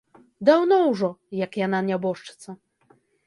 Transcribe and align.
Даўно 0.47 0.75
ўжо, 0.91 1.09
як 1.45 1.59
яна 1.65 1.79
нябожчыца. 1.91 2.49